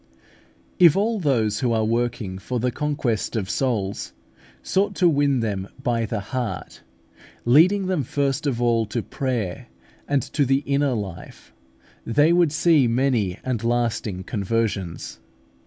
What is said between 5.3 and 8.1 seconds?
them by the heart, leading them